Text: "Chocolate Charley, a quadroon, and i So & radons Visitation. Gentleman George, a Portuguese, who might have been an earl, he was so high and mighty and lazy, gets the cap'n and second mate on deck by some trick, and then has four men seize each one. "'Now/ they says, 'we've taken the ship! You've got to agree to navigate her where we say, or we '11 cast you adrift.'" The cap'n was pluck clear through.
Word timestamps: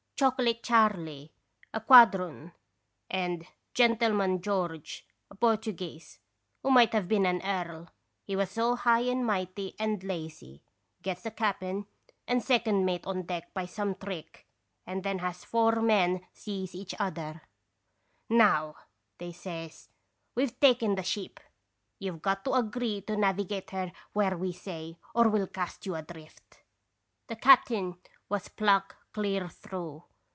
"Chocolate 0.21 0.61
Charley, 0.61 1.33
a 1.73 1.81
quadroon, 1.81 2.51
and 3.09 3.41
i 3.41 3.43
So 3.43 3.43
& 3.43 3.43
radons 3.43 3.43
Visitation. 3.43 3.49
Gentleman 4.03 4.41
George, 4.43 5.05
a 5.31 5.33
Portuguese, 5.35 6.19
who 6.61 6.69
might 6.69 6.93
have 6.93 7.07
been 7.07 7.25
an 7.25 7.41
earl, 7.43 7.89
he 8.23 8.35
was 8.35 8.51
so 8.51 8.75
high 8.75 8.99
and 8.99 9.25
mighty 9.25 9.73
and 9.79 10.03
lazy, 10.03 10.61
gets 11.01 11.23
the 11.23 11.31
cap'n 11.31 11.87
and 12.27 12.43
second 12.43 12.85
mate 12.85 13.07
on 13.07 13.23
deck 13.23 13.51
by 13.55 13.65
some 13.65 13.95
trick, 13.95 14.45
and 14.85 15.03
then 15.03 15.17
has 15.17 15.43
four 15.43 15.81
men 15.81 16.23
seize 16.33 16.75
each 16.75 16.93
one. 16.99 17.41
"'Now/ 18.29 18.75
they 19.17 19.31
says, 19.31 19.89
'we've 20.35 20.59
taken 20.59 20.93
the 20.93 21.01
ship! 21.01 21.39
You've 21.97 22.21
got 22.21 22.45
to 22.45 22.53
agree 22.53 23.01
to 23.01 23.17
navigate 23.17 23.71
her 23.71 23.91
where 24.13 24.37
we 24.37 24.51
say, 24.51 24.99
or 25.15 25.23
we 25.29 25.39
'11 25.39 25.47
cast 25.51 25.87
you 25.87 25.95
adrift.'" 25.95 26.59
The 27.27 27.37
cap'n 27.37 27.97
was 28.29 28.49
pluck 28.49 28.97
clear 29.13 29.49
through. 29.49 30.03